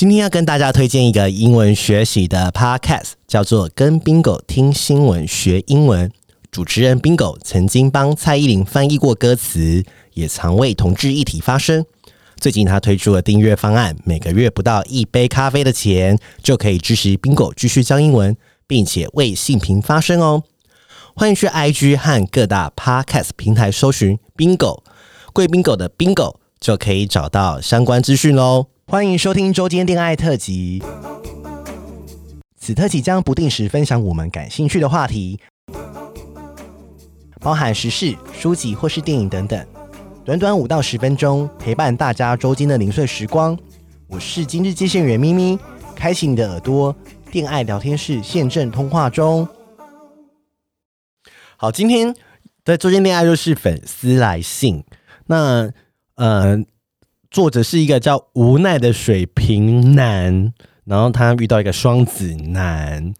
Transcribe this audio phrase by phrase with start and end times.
[0.00, 6.08] 今天要跟大家推荐一个英文学习的 podcast，叫做《跟 Bingo 听新闻学英文》。
[6.50, 9.84] 主持人 Bingo 曾经帮蔡依林翻译过歌词，
[10.14, 11.84] 也常为同志议题发声。
[12.38, 18.34] 最近他推出了订阅方案，每个月不到一杯咖啡的钱，就可以支持 Bingo 继续教英文，
[18.66, 20.44] 并且为性平发声哦。
[21.14, 24.80] 欢迎去 IG 和各大 podcast 平台搜寻 Bingo，
[25.34, 28.66] 贵宾狗的 Bingo 就可以找到相关资讯喽。
[28.86, 30.82] 欢迎收听周间恋爱特辑。
[32.58, 35.40] 此特辑将不定时分享我们感兴趣的话题，
[37.40, 39.66] 包含时事、书籍或是电影等等。
[40.22, 43.58] 短短五到十分钟，陪伴大家周间的零碎时光。
[44.06, 45.58] 我是今日接线员咪咪，
[45.96, 46.94] 开启你的耳朵，
[47.32, 49.48] 恋爱聊天室现正通话中。
[51.56, 52.14] 好，今天
[52.64, 54.84] 的周间恋爱就是粉丝来信。
[55.26, 55.72] 那
[56.20, 56.64] 呃。
[57.30, 60.52] 作者是一个叫无奈的水瓶男，
[60.84, 63.14] 然后他遇到一个双子男。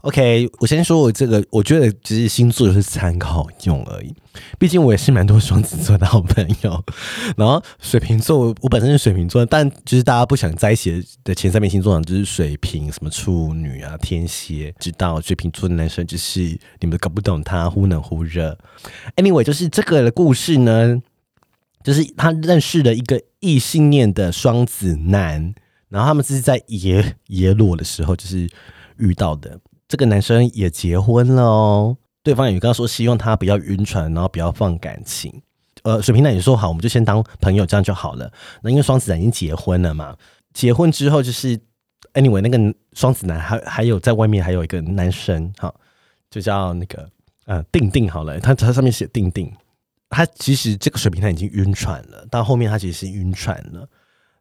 [0.00, 4.12] OK，我先说我这个，我觉得只是星座就是参考用而已。
[4.58, 6.82] 毕竟我也是蛮多双子座的好朋友。
[7.38, 14.74] 然后水瓶座，我本身是水瓶座，但就是大家不想在一起的前三名星座呢，就是水瓶、什么处女啊、天蝎。
[14.80, 18.58] 知道水瓶座的男生就是你们搞不懂他，忽冷忽热。
[19.14, 21.00] Anyway，就是这个的故事呢。
[21.84, 25.54] 就是他认识了一个异性恋的双子男，
[25.90, 28.50] 然后他们是在耶耶鲁的时候就是
[28.96, 29.60] 遇到的。
[29.86, 35.42] 这个男生也结婚了哦，对方也刚刚说希望他不要晕船，然后不要放感情。
[35.82, 38.32] 呃，水瓶男也说好，我们就先当朋友，这样就好了。
[38.62, 40.16] 那因为双子男已经结婚了嘛，
[40.54, 41.56] 结婚之后就是
[42.14, 45.74] anyway，那个双子男还还有在外面还有一个男生，好，
[46.30, 47.06] 就叫那个
[47.44, 49.52] 呃定定好了，他他上面写定定。
[50.14, 53.88] 他其实这个水平他已经晕船了，到后面他其实是晕船了，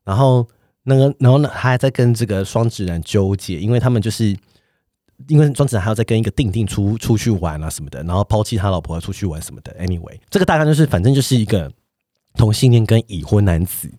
[0.03, 0.47] 然后
[0.83, 4.37] 那个，然后呢，他还在跟这个双子男纠结，因为他们就是
[5.27, 9.75] 因为双子男还要再跟一个定定出出去玩啊什么的，然后抛弃他老婆出去玩什么的。
[9.79, 11.71] Anyway，这个大概就是反正就是一个
[12.35, 13.91] 同性恋跟已婚男子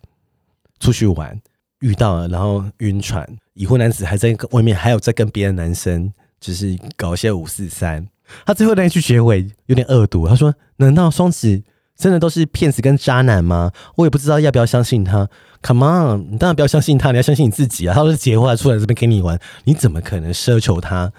[0.79, 1.39] 出去玩
[1.79, 8.07] 遇到了，然后晕船，已婚男子还在外面还有在跟别的男生就是搞一些五四三。
[8.43, 11.61] 他最后那一句结尾有点恶毒，他说：“难道双子
[11.97, 13.71] 真的都是骗子跟渣男吗？
[13.95, 15.29] 我也不知道要不要相信他。
[15.63, 17.95] Come on，你当然不要相信他，你要相信你自己啊！
[17.95, 21.11] 他都是结婚还出来这边跟你玩，你怎么可能奢求他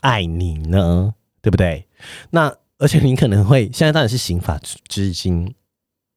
[0.00, 1.14] 爱你呢？
[1.40, 1.86] 对不对？
[2.30, 5.54] 那而且你可能会现在当然是刑法就已经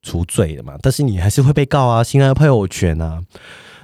[0.01, 3.21] 除罪了嘛，但是你还是会被告啊，侵害配偶权啊。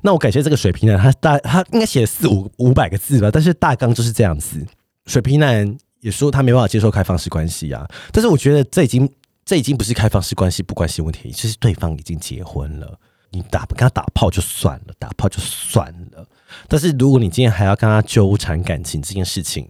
[0.02, 4.66] 那我感谢这个水瓶男，他大他应该写了四五五百个字吧，但是大纲就是这样子，
[5.06, 9.06] 水瓶男。”也说他没办法接受开放式关系啊，但是我觉得这已经
[9.50, 13.00] 这已经不是开放式关系不关系问题，就是对方已经结婚了，
[13.32, 16.24] 你打跟他打炮就算了，打炮就算了，
[16.68, 19.68] 但是如果你今天还要跟他纠缠感情这件事情，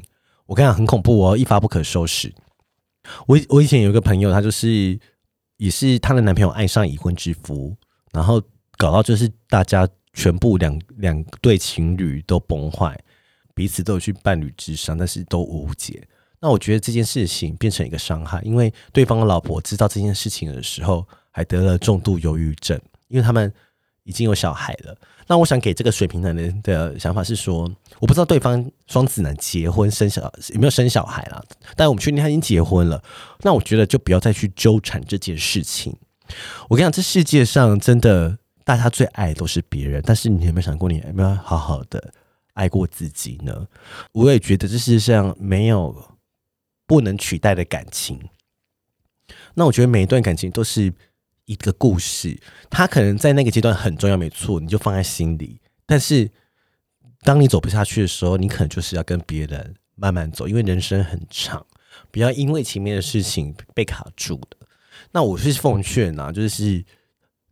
[0.48, 2.36] 我跟你讲很恐怖哦，一发不可收拾。
[3.26, 5.00] 我我以前有一个朋友，他就是
[5.56, 7.74] 也是她的男朋友爱上已婚之夫，
[8.12, 8.42] 然后
[8.76, 13.02] 搞到就是大家全部两两对情侣都崩坏，
[13.56, 16.06] 彼此都有去伴侣咨商，但是都无解。
[16.42, 22.80] 那我觉得这件事情变成一个伤害，因为对方的老婆知道这件事情的时候，还得了重度忧郁症，
[23.10, 23.52] 因为他们
[24.04, 24.98] 已经有小孩了。
[25.28, 30.22] 那我想给这个水瓶男的的想法是说，我不知道对方双子男结婚生小
[30.54, 31.44] 有没有生小孩啦，
[31.76, 33.04] 但我们确定他已经结婚了。
[33.42, 35.94] 那我觉得就不要再去纠缠这件事情。
[36.70, 42.12] 我跟你讲，这世界上真的大家最爱都是别人，但是你有没有想过，你有没有好好的
[42.54, 43.68] 爱过自己呢？
[44.14, 45.94] 我也觉得这世界上没有。
[46.90, 48.20] 不能取代的感情，
[49.54, 50.92] 那我觉得每一段感情都是
[51.46, 52.36] 一个故事，
[52.68, 55.62] 它可能在那个阶段很重要，没错，你就放在心里。
[55.86, 56.28] 但是
[57.22, 61.64] 当你走不下去的时候，你可能就是要跟别人慢慢走，因为人生很长，
[62.10, 64.58] 不要因为前面的事情被卡住的。
[65.12, 66.84] 那我是奉劝啊，就是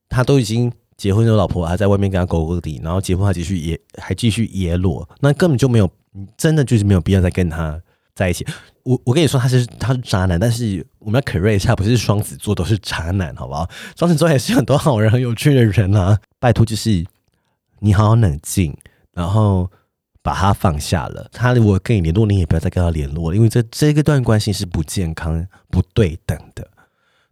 [0.10, 5.88] 他都已经结婚有老婆，还在外面跟他勾勾底，然后结婚还继续也还继续野裸，那根本就没有，
[6.36, 7.80] 真的就是没有必要再跟他
[8.16, 8.44] 在一起。
[8.88, 13.70] 我我跟你说他是他是渣男，但是我们要 correct 一下，不是双子座都是渣男，好不好？
[13.98, 16.18] 双子座也是很多好人、很有趣的人啊。
[16.40, 17.06] 拜托，就是
[17.80, 18.74] 你好好冷静，
[19.12, 19.70] 然后
[20.22, 21.28] 把他放下了。
[21.34, 26.66] 他如果跟你联络，你也不要再跟他联络了，因为这这个段关系是不健康、不对等的。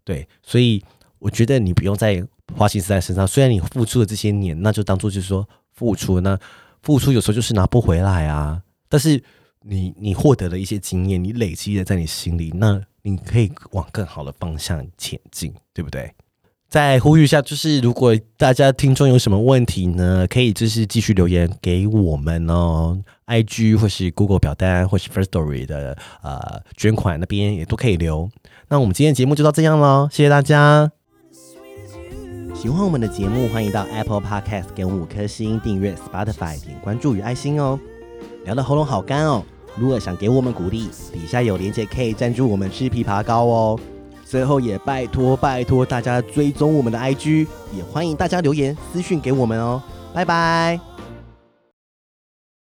[0.04, 0.84] 对，所以
[1.20, 2.22] 我觉得你不用再
[2.54, 3.26] 花心思在身上。
[3.26, 6.38] 虽然你付出了这些年，那就当做就是说付出，那
[6.82, 8.62] 付出有时候就是拿不回来啊。
[8.90, 9.24] 但是。
[9.68, 16.14] 你你获得了一些经验，你累积的在你心里，那你可以往更好的方向前进，对不对？
[16.68, 28.30] 再呼吁一下，就是如果大家听众有什么问题呢，可以就是继续留言给我们哦，IG 或是 Google 表单或是 First Story 的呃捐款那边也都可以留。
[28.68, 30.92] 那我们今天的节目就到这样喽，谢谢大家。
[32.54, 37.80] 喜欢我们的节目，欢迎到 Apple Podcast 给我们五颗星，订阅 Spotify 点关注与爱心哦。
[38.44, 39.44] 聊得喉咙好干哦，
[39.78, 43.80] 如果想给我们鼓励，底下有链接可以赞助我们吃枇杷膏哦。
[44.26, 47.46] 最后也拜托拜托大家追踪我们的 IG，
[47.76, 49.82] 也欢迎大家留言私讯给我们哦，
[50.14, 50.95] 拜拜。